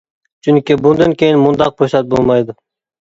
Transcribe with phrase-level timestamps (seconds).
[0.45, 2.57] چۈنكى بۇندىن كېيىن مۇنداق پۇرسەت بولمايدۇ.